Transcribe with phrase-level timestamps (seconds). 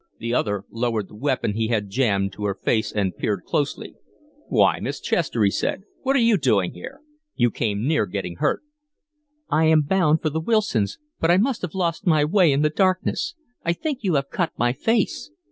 [0.17, 3.93] The other lowered the weapon he had jammed to her face and peered closely.
[4.47, 5.83] "Why, Miss Chester," he said.
[6.01, 7.01] "What are you doing here?
[7.35, 8.63] You came near getting hurt."
[9.51, 12.71] "I am bound for the Wilsons', but I must have lost my way in the
[12.71, 13.35] darkness.
[13.63, 15.29] I think you have cut my face."